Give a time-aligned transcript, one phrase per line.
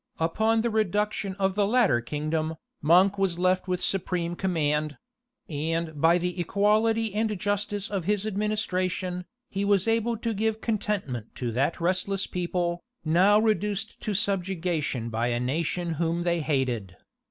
[0.19, 4.97] Upon the reduction of the latter kingdom, Monk was left with the supreme command;
[5.47, 11.35] and by the equality and justice of his administration, he was able to give contentment
[11.35, 16.95] to that restless people, now reduced to subjection by a nation whom they hated.